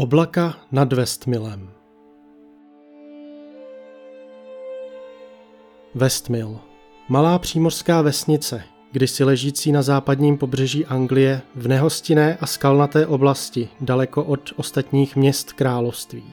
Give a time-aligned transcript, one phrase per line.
[0.00, 1.70] Oblaka nad Westmillem
[5.94, 6.58] Westmill.
[7.08, 14.24] Malá přímořská vesnice, kdysi ležící na západním pobřeží Anglie v nehostinné a skalnaté oblasti daleko
[14.24, 16.24] od ostatních měst království.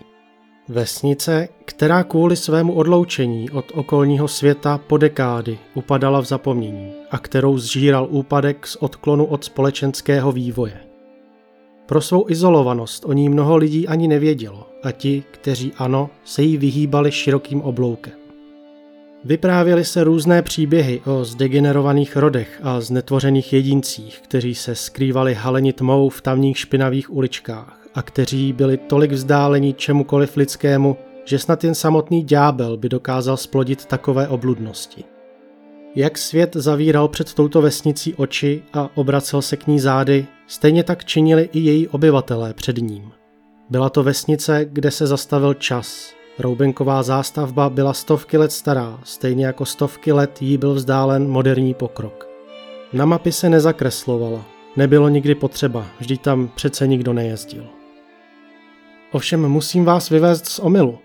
[0.68, 7.58] Vesnice, která kvůli svému odloučení od okolního světa po dekády upadala v zapomnění a kterou
[7.58, 10.85] zžíral úpadek z odklonu od společenského vývoje.
[11.86, 16.58] Pro svou izolovanost o ní mnoho lidí ani nevědělo a ti, kteří ano, se jí
[16.58, 18.14] vyhýbali širokým obloukem.
[19.24, 26.10] Vyprávěly se různé příběhy o zdegenerovaných rodech a znetvořených jedincích, kteří se skrývali haleni tmou
[26.10, 32.24] v tamních špinavých uličkách a kteří byli tolik vzdáleni čemukoliv lidskému, že snad jen samotný
[32.24, 35.04] ďábel by dokázal splodit takové obludnosti.
[35.96, 41.06] Jak svět zavíral před touto vesnicí oči a obracel se k ní zády, stejně tak
[41.06, 43.12] činili i její obyvatelé před ním.
[43.70, 46.14] Byla to vesnice, kde se zastavil čas.
[46.40, 52.28] Roubenková zástavba byla stovky let stará, stejně jako stovky let jí byl vzdálen moderní pokrok.
[52.94, 57.66] Na mapy se nezakreslovala, nebylo nikdy potřeba, vždyť tam přece nikdo nejezdil.
[59.12, 60.98] Ovšem musím vás vyvést z omylu.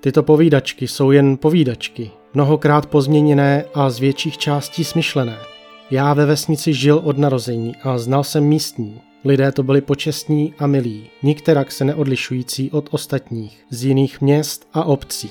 [0.00, 5.49] Tyto povídačky jsou jen povídačky, mnohokrát pozměněné a z větších částí smyšlené.
[5.90, 9.00] Já ve vesnici žil od narození a znal jsem místní.
[9.24, 14.84] Lidé to byli počestní a milí, nikterak se neodlišující od ostatních z jiných měst a
[14.84, 15.30] obcí.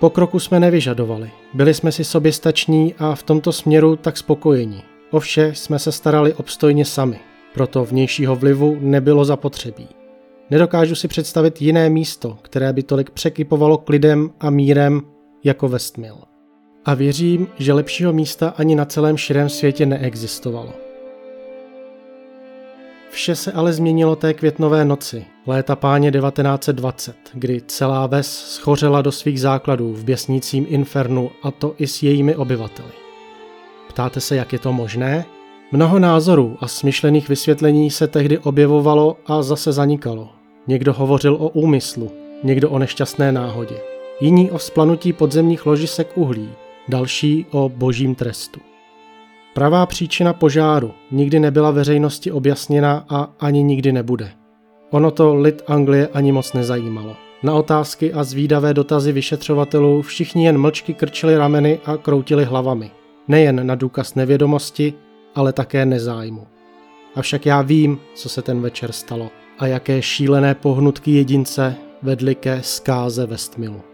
[0.00, 4.82] Pokroku jsme nevyžadovali, byli jsme si soběstační a v tomto směru tak spokojení.
[5.10, 7.18] O vše jsme se starali obstojně sami,
[7.54, 9.88] proto vnějšího vlivu nebylo zapotřebí.
[10.50, 15.02] Nedokážu si představit jiné místo, které by tolik překypovalo klidem a mírem
[15.44, 16.31] jako Westmill.
[16.84, 20.72] A věřím, že lepšího místa ani na celém širém světě neexistovalo.
[23.10, 29.12] Vše se ale změnilo té květnové noci, léta páně 1920, kdy celá ves schořela do
[29.12, 32.92] svých základů v běsnícím infernu a to i s jejími obyvateli.
[33.88, 35.24] Ptáte se, jak je to možné?
[35.72, 40.28] Mnoho názorů a smyšlených vysvětlení se tehdy objevovalo a zase zanikalo.
[40.66, 43.76] Někdo hovořil o úmyslu, někdo o nešťastné náhodě,
[44.20, 46.50] jiní o splanutí podzemních ložisek uhlí,
[46.92, 48.60] další o božím trestu.
[49.54, 54.32] Pravá příčina požáru nikdy nebyla veřejnosti objasněna a ani nikdy nebude.
[54.90, 57.16] Ono to lid Anglie ani moc nezajímalo.
[57.42, 62.90] Na otázky a zvídavé dotazy vyšetřovatelů všichni jen mlčky krčili rameny a kroutili hlavami.
[63.28, 64.94] Nejen na důkaz nevědomosti,
[65.34, 66.46] ale také nezájmu.
[67.14, 72.62] Avšak já vím, co se ten večer stalo a jaké šílené pohnutky jedince vedly ke
[72.62, 73.91] zkáze Westmillu.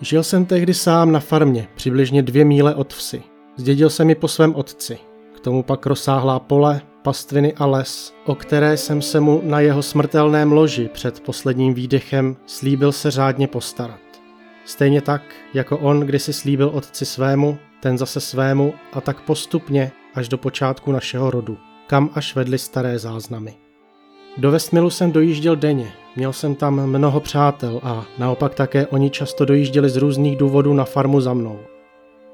[0.00, 3.22] Žil jsem tehdy sám na farmě, přibližně dvě míle od vsi.
[3.56, 4.98] Zdědil jsem ji po svém otci.
[5.36, 9.82] K tomu pak rozsáhlá pole, pastviny a les, o které jsem se mu na jeho
[9.82, 14.00] smrtelném loži před posledním výdechem slíbil se řádně postarat.
[14.64, 15.22] Stejně tak,
[15.54, 20.92] jako on kdysi slíbil otci svému, ten zase svému a tak postupně až do počátku
[20.92, 23.65] našeho rodu, kam až vedly staré záznamy.
[24.38, 29.44] Do Westmillu jsem dojížděl denně, měl jsem tam mnoho přátel a naopak také oni často
[29.44, 31.58] dojížděli z různých důvodů na farmu za mnou.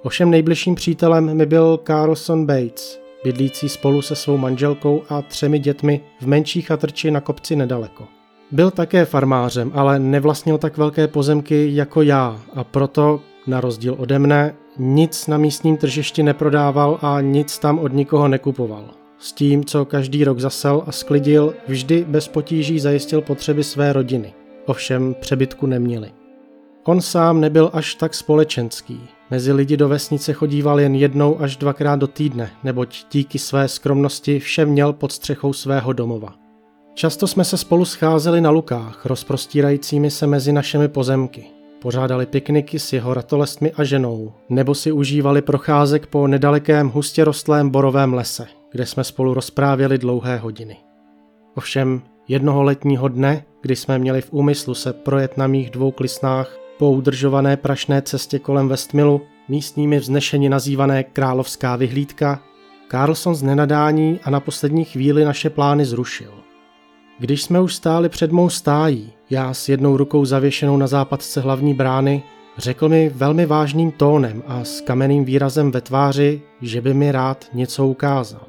[0.03, 6.01] Ovšem nejbližším přítelem mi byl Carlson Bates, bydlící spolu se svou manželkou a třemi dětmi
[6.21, 8.05] v menší chatrči na kopci nedaleko.
[8.51, 14.19] Byl také farmářem, ale nevlastnil tak velké pozemky jako já a proto, na rozdíl ode
[14.19, 19.02] mne, nic na místním tržišti neprodával a nic tam od nikoho nekupoval.
[19.23, 24.33] S tím, co každý rok zasel a sklidil, vždy bez potíží zajistil potřeby své rodiny.
[24.67, 26.11] Ovšem přebytku neměli.
[26.85, 29.01] On sám nebyl až tak společenský.
[29.31, 34.39] Mezi lidi do vesnice chodíval jen jednou až dvakrát do týdne, neboť díky své skromnosti
[34.39, 36.35] vše měl pod střechou svého domova.
[36.95, 41.45] Často jsme se spolu scházeli na lukách, rozprostírajícími se mezi našimi pozemky.
[41.83, 47.71] Pořádali pikniky s jeho ratolestmi a ženou, nebo si užívali procházek po nedalekém hustě rostlém
[47.71, 50.77] borovém lese, kde jsme spolu rozprávěli dlouhé hodiny.
[51.55, 56.57] Ovšem, jednoho letního dne, kdy jsme měli v úmyslu se projet na mých dvou klisnách
[56.79, 62.41] po udržované prašné cestě kolem Westmillu, místními vznešení nazývané Královská vyhlídka,
[62.91, 66.33] Carlson z nenadání a na poslední chvíli naše plány zrušil.
[67.19, 71.75] Když jsme už stáli před mou stájí, já s jednou rukou zavěšenou na západce hlavní
[71.75, 72.23] brány,
[72.59, 77.47] řekl mi velmi vážným tónem a s kamenným výrazem ve tváři, že by mi rád
[77.53, 78.47] něco ukázal,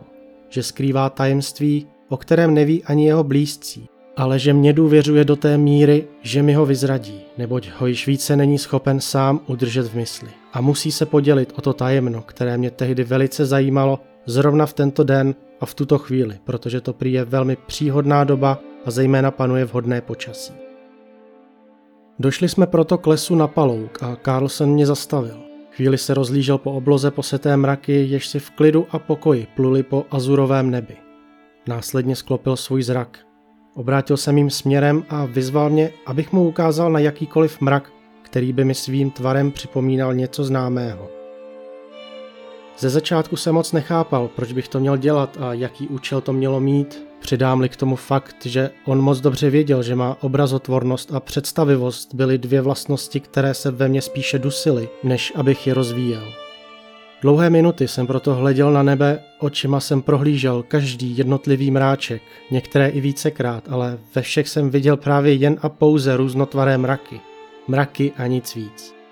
[0.53, 5.57] že skrývá tajemství, o kterém neví ani jeho blízcí, ale že mě důvěřuje do té
[5.57, 10.29] míry, že mi ho vyzradí, neboť ho již více není schopen sám udržet v mysli.
[10.53, 15.03] A musí se podělit o to tajemno, které mě tehdy velice zajímalo, zrovna v tento
[15.03, 19.65] den a v tuto chvíli, protože to prý je velmi příhodná doba a zejména panuje
[19.65, 20.53] vhodné počasí.
[22.19, 25.52] Došli jsme proto k lesu na palouk a Carlson mě zastavil.
[25.75, 30.05] Chvíli se rozlížel po obloze poseté mraky, jež si v klidu a pokoji pluli po
[30.11, 30.97] azurovém nebi.
[31.67, 33.19] Následně sklopil svůj zrak.
[33.75, 37.91] Obrátil se mým směrem a vyzval mě, abych mu ukázal na jakýkoliv mrak,
[38.21, 41.09] který by mi svým tvarem připomínal něco známého.
[42.77, 46.59] Ze začátku se moc nechápal, proč bych to měl dělat a jaký účel to mělo
[46.59, 52.13] mít, Přidám-li k tomu fakt, že on moc dobře věděl, že má obrazotvornost a představivost
[52.13, 56.33] byly dvě vlastnosti, které se ve mně spíše dusily, než abych je rozvíjel.
[57.21, 62.21] Dlouhé minuty jsem proto hleděl na nebe, očima jsem prohlížel každý jednotlivý mráček,
[62.51, 67.19] některé i vícekrát, ale ve všech jsem viděl právě jen a pouze různotvaré mraky.
[67.67, 69.02] Mraky a nic víc.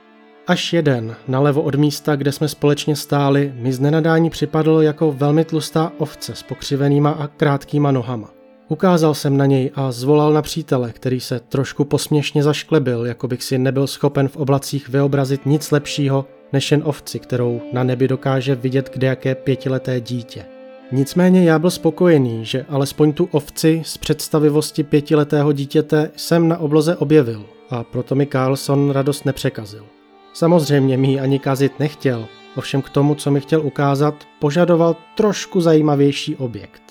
[0.51, 5.45] Až jeden, nalevo od místa, kde jsme společně stáli, mi z nenadání připadl jako velmi
[5.45, 8.30] tlustá ovce s pokřivenýma a krátkýma nohama.
[8.69, 13.44] Ukázal jsem na něj a zvolal na přítele, který se trošku posměšně zašklebil, jako bych
[13.44, 18.56] si nebyl schopen v oblacích vyobrazit nic lepšího, než jen ovci, kterou na nebi dokáže
[18.56, 20.45] vidět kdejaké pětileté dítě.
[20.92, 26.95] Nicméně já byl spokojený, že alespoň tu ovci z představivosti pětiletého dítěte jsem na obloze
[26.95, 29.86] objevil a proto mi Carlson radost nepřekazil.
[30.33, 36.36] Samozřejmě mi ani kazit nechtěl, ovšem k tomu, co mi chtěl ukázat, požadoval trošku zajímavější
[36.36, 36.81] objekt.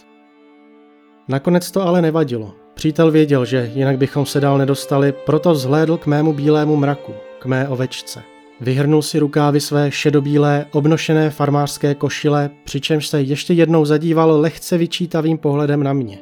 [1.28, 2.54] Nakonec to ale nevadilo.
[2.74, 7.46] Přítel věděl, že jinak bychom se dál nedostali, proto vzhlédl k mému bílému mraku, k
[7.46, 8.22] mé ovečce.
[8.60, 15.38] Vyhrnul si rukávy své šedobílé, obnošené farmářské košile, přičemž se ještě jednou zadíval lehce vyčítavým
[15.38, 16.18] pohledem na mě.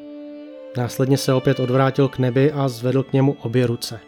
[0.76, 4.00] Následně se opět odvrátil k nebi a zvedl k němu obě ruce.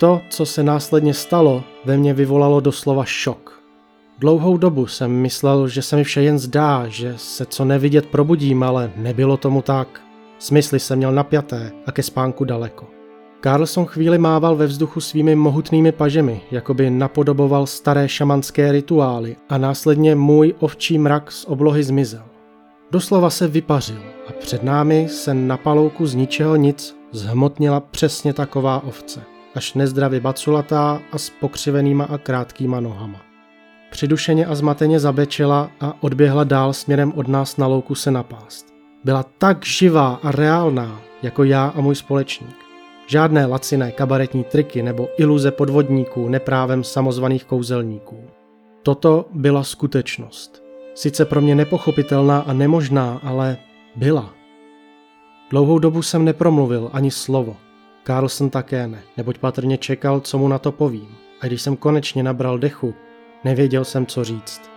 [0.00, 3.62] To, co se následně stalo, ve mně vyvolalo doslova šok.
[4.18, 8.62] Dlouhou dobu jsem myslel, že se mi vše jen zdá, že se co nevidět probudím,
[8.62, 10.00] ale nebylo tomu tak.
[10.38, 12.86] Smysly jsem měl napjaté a ke spánku daleko.
[13.42, 19.58] Carlson chvíli mával ve vzduchu svými mohutnými pažemi, jako by napodoboval staré šamanské rituály a
[19.58, 22.24] následně můj ovčí mrak z oblohy zmizel.
[22.90, 28.84] Doslova se vypařil a před námi se na palouku z ničeho nic zhmotnila přesně taková
[28.84, 33.20] ovce až nezdravě baculatá a s pokřivenýma a krátkýma nohama.
[33.90, 38.66] Přidušeně a zmateně zabečela a odběhla dál směrem od nás na louku se napást.
[39.04, 42.56] Byla tak živá a reálná, jako já a můj společník.
[43.06, 48.24] Žádné laciné kabaretní triky nebo iluze podvodníků neprávem samozvaných kouzelníků.
[48.82, 50.62] Toto byla skutečnost.
[50.94, 53.56] Sice pro mě nepochopitelná a nemožná, ale
[53.96, 54.34] byla.
[55.50, 57.56] Dlouhou dobu jsem nepromluvil ani slovo.
[58.06, 61.08] Carlson také ne, neboť patrně čekal, co mu na to povím.
[61.40, 62.94] A když jsem konečně nabral dechu,
[63.44, 64.70] nevěděl jsem, co říct.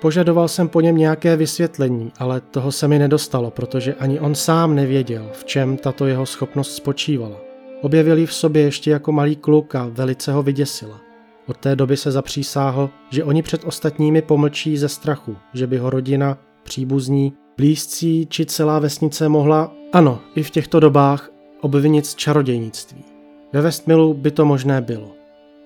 [0.00, 4.74] Požadoval jsem po něm nějaké vysvětlení, ale toho se mi nedostalo, protože ani on sám
[4.74, 7.36] nevěděl, v čem tato jeho schopnost spočívala.
[7.82, 11.00] Objevil ji v sobě ještě jako malý kluk a velice ho vyděsila.
[11.46, 15.90] Od té doby se zapřísáhl, že oni před ostatními pomlčí ze strachu, že by ho
[15.90, 21.31] rodina, příbuzní, blízcí či celá vesnice mohla, ano, i v těchto dobách,
[21.62, 23.04] obvinit z čarodějnictví.
[23.52, 25.10] Ve Westmilu by to možné bylo.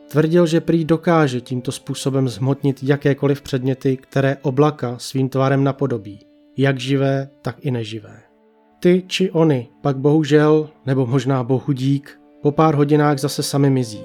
[0.08, 6.19] Tvrdil, že prý dokáže tímto způsobem zhmotnit jakékoliv předměty, které oblaka svým tvarem napodobí,
[6.56, 8.22] jak živé, tak i neživé.
[8.81, 14.03] Ty či oni pak bohužel, nebo možná bohu dík, po pár hodinách zase sami mizí.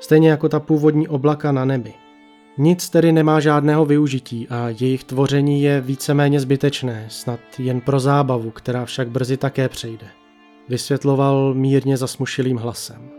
[0.00, 1.94] Stejně jako ta původní oblaka na nebi.
[2.58, 8.50] Nic tedy nemá žádného využití a jejich tvoření je víceméně zbytečné, snad jen pro zábavu,
[8.50, 10.06] která však brzy také přejde
[10.70, 13.10] vysvětloval mírně zasmušilým hlasem.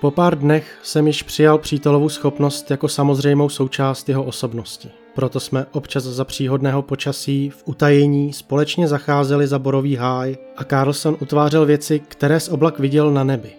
[0.00, 4.88] Po pár dnech jsem již přijal přítelovu schopnost jako samozřejmou součást jeho osobnosti.
[5.14, 11.16] Proto jsme občas za příhodného počasí v utajení společně zacházeli za borový háj a Carlson
[11.20, 13.50] utvářel věci, které z oblak viděl na nebi.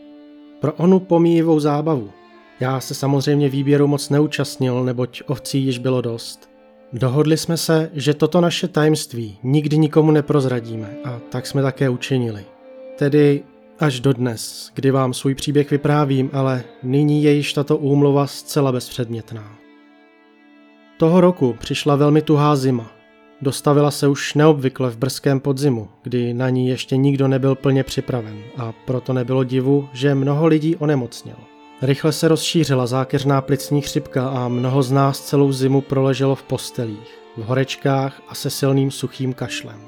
[0.60, 2.10] Pro onu pomíjivou zábavu.
[2.60, 6.55] Já se samozřejmě výběru moc neúčastnil, neboť ovcí již bylo dost.
[6.98, 12.46] Dohodli jsme se, že toto naše tajemství nikdy nikomu neprozradíme a tak jsme také učinili.
[12.96, 13.44] Tedy
[13.80, 18.72] až do dnes, kdy vám svůj příběh vyprávím, ale nyní je již tato úmluva zcela
[18.72, 19.58] bezpředmětná.
[20.98, 22.92] Toho roku přišla velmi tuhá zima.
[23.42, 28.38] Dostavila se už neobvykle v brzkém podzimu, kdy na ní ještě nikdo nebyl plně připraven
[28.58, 31.55] a proto nebylo divu, že mnoho lidí onemocnělo.
[31.82, 37.20] Rychle se rozšířila zákeřná plicní chřipka a mnoho z nás celou zimu proleželo v postelích,
[37.38, 39.82] v horečkách a se silným suchým kašlem.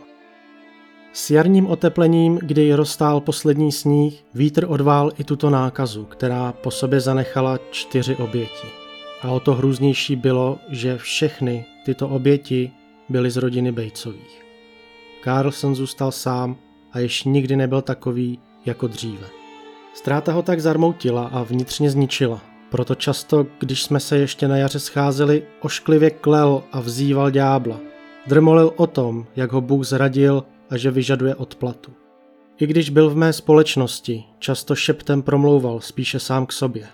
[1.14, 7.00] S jarním oteplením, kdy rozstál poslední sníh, vítr odvál i tuto nákazu, která po sobě
[7.00, 8.68] zanechala čtyři oběti.
[9.22, 12.72] A o to hrůznější bylo, že všechny tyto oběti
[13.10, 14.46] byly z rodiny Bejcových.
[15.24, 16.56] Carlson zůstal sám
[16.92, 19.37] a již nikdy nebyl takový jako dříve.
[19.98, 24.80] Ztráta ho tak zarmoutila a vnitřně zničila, proto často, když jsme se ještě na jaře
[24.80, 27.80] scházeli, ošklivě klel a vzýval ďábla.
[28.28, 31.92] Drmolil o tom, jak ho Bůh zradil a že vyžaduje odplatu.
[32.60, 36.88] I když byl v mé společnosti, často šeptem promlouval spíše sám k sobě.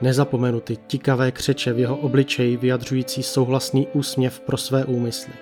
[0.00, 5.34] Nezapomenu ty tikavé křeče v jeho obličeji vyjadřující souhlasný úsměv pro své úmysly.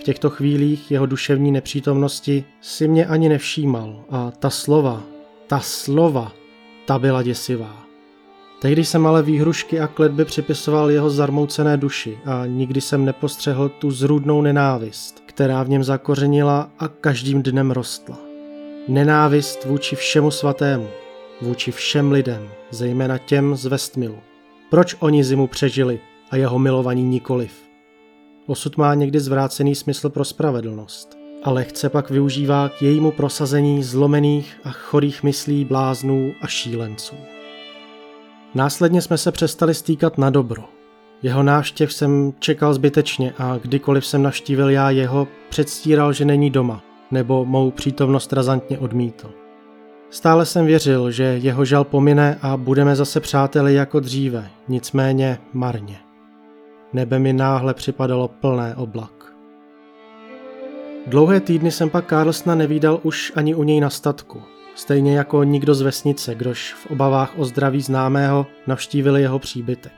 [0.00, 5.02] V těchto chvílích jeho duševní nepřítomnosti si mě ani nevšímal a ta slova,
[5.52, 6.32] ta slova,
[6.86, 7.86] ta byla děsivá.
[8.60, 13.90] Tehdy jsem ale výhrušky a kletby připisoval jeho zarmoucené duši a nikdy jsem nepostřehl tu
[13.90, 18.18] zrůdnou nenávist, která v něm zakořenila a každým dnem rostla.
[18.88, 20.88] Nenávist vůči všemu svatému,
[21.40, 24.18] vůči všem lidem, zejména těm z Westmilu.
[24.70, 27.52] Proč oni zimu přežili a jeho milovaní nikoliv?
[28.46, 34.60] Osud má někdy zvrácený smysl pro spravedlnost, ale chce pak využívá k jejímu prosazení zlomených
[34.64, 37.16] a chorých myslí bláznů a šílenců.
[38.54, 40.64] Následně jsme se přestali stýkat na dobro.
[41.22, 46.82] Jeho návštěv jsem čekal zbytečně a kdykoliv jsem navštívil já jeho, předstíral, že není doma,
[47.10, 49.30] nebo mou přítomnost razantně odmítl.
[50.10, 55.98] Stále jsem věřil, že jeho žal pomine a budeme zase přáteli jako dříve, nicméně marně.
[56.92, 59.21] Nebe mi náhle připadalo plné oblak.
[61.06, 64.42] Dlouhé týdny jsem pak Carlsna nevídal už ani u něj na statku.
[64.74, 69.92] Stejně jako nikdo z vesnice, kdož v obavách o zdraví známého navštívili jeho příbytek.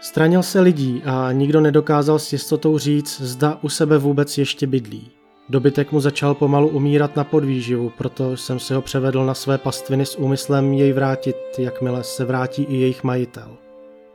[0.00, 5.10] Stranil se lidí a nikdo nedokázal s jistotou říct, zda u sebe vůbec ještě bydlí.
[5.48, 10.06] Dobytek mu začal pomalu umírat na podvýživu, proto jsem si ho převedl na své pastviny
[10.06, 13.56] s úmyslem jej vrátit, jakmile se vrátí i jejich majitel.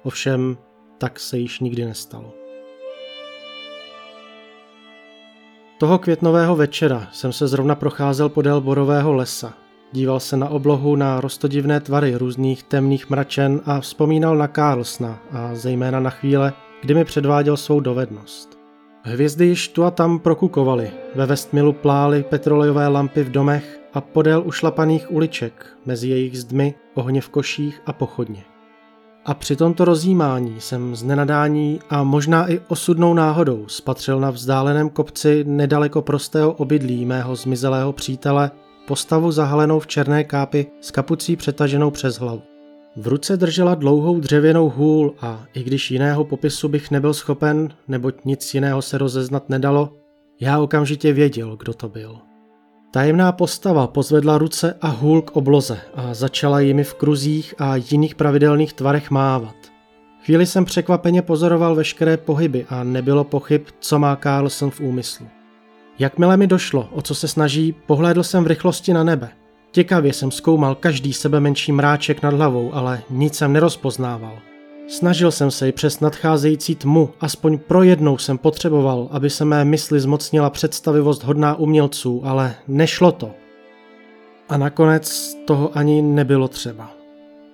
[0.03, 0.57] Ovšem,
[0.97, 2.42] tak se již nikdy nestalo.
[5.83, 9.53] Toho květnového večera jsem se zrovna procházel podél borového lesa.
[9.91, 15.55] Díval se na oblohu na rostodivné tvary různých temných mračen a vzpomínal na Carlsna a
[15.55, 18.59] zejména na chvíle, kdy mi předváděl svou dovednost.
[19.01, 24.43] Hvězdy již tu a tam prokukovaly, ve Westmilu plály petrolejové lampy v domech a podél
[24.45, 28.52] ušlapaných uliček, mezi jejich zdmi, ohně v koších a pochodně.
[29.25, 34.89] A při tomto rozjímání jsem z nenadání a možná i osudnou náhodou spatřil na vzdáleném
[34.89, 38.51] kopci nedaleko prostého obydlí mého zmizelého přítele
[38.87, 42.41] postavu zahalenou v černé kápi s kapucí přetaženou přes hlavu.
[42.95, 48.15] V ruce držela dlouhou dřevěnou hůl a i když jiného popisu bych nebyl schopen, neboť
[48.25, 49.93] nic jiného se rozeznat nedalo,
[50.39, 52.32] já okamžitě věděl, kdo to byl.
[52.93, 58.15] Tajemná postava pozvedla ruce a hůl k obloze a začala jimi v kruzích a jiných
[58.15, 59.55] pravidelných tvarech mávat.
[60.25, 65.27] Chvíli jsem překvapeně pozoroval veškeré pohyby a nebylo pochyb, co má Carlson v úmyslu.
[65.99, 69.29] Jakmile mi došlo, o co se snaží, pohlédl jsem v rychlosti na nebe.
[69.71, 74.39] Těkavě jsem zkoumal každý sebe menší mráček nad hlavou, ale nic jsem nerozpoznával.
[74.87, 79.65] Snažil jsem se i přes nadcházející tmu, aspoň pro jednou jsem potřeboval, aby se mé
[79.65, 83.31] mysli zmocnila představivost hodná umělců, ale nešlo to.
[84.49, 86.91] A nakonec toho ani nebylo třeba.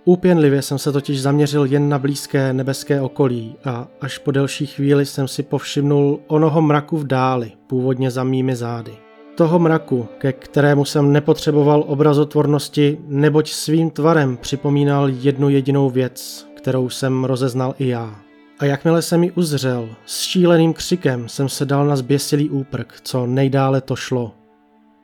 [0.05, 5.05] Úpěnlivě jsem se totiž zaměřil jen na blízké nebeské okolí a až po delší chvíli
[5.05, 8.91] jsem si povšimnul onoho mraku v dáli, původně za mými zády.
[9.35, 16.89] Toho mraku, ke kterému jsem nepotřeboval obrazotvornosti, neboť svým tvarem připomínal jednu jedinou věc, kterou
[16.89, 18.15] jsem rozeznal i já.
[18.59, 23.25] A jakmile jsem ji uzřel, s šíleným křikem jsem se dal na zběsilý úprk, co
[23.25, 24.31] nejdále to šlo.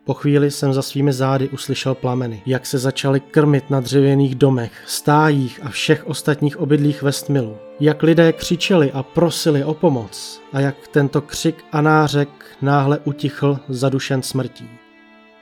[0.06, 4.72] Po chvíli jsem za svými zády uslyšel plameny, jak se začaly krmit na dřevěných domech,
[4.88, 7.58] stájích a všech ostatních obydlých Westmilu.
[7.80, 12.30] Jak lidé křičeli a prosili o pomoc a jak tento křik a nářek
[12.62, 14.70] náhle utichl zadušen smrtí.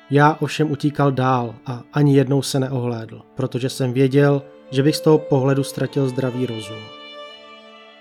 [0.10, 4.42] Já ovšem utíkal dál a ani jednou se neohlédl, protože jsem věděl,
[4.72, 6.80] že bych z toho pohledu ztratil zdravý rozum.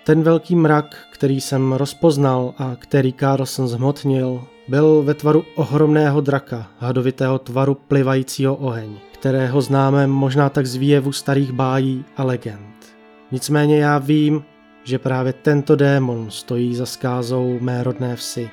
[0.05, 6.67] Ten velký mrak, který jsem rozpoznal a který Carlson zhmotnil, byl ve tvaru ohromného draka,
[6.79, 12.95] hadovitého tvaru plivajícího oheň, kterého známe možná tak z výjevu starých bájí a legend.
[13.31, 14.43] Nicméně já vím,
[14.83, 18.49] že právě tento démon stojí za skázou mé rodné vsi.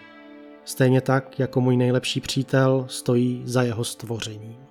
[0.64, 4.69] Stejně tak, jako můj nejlepší přítel stojí za jeho stvořením.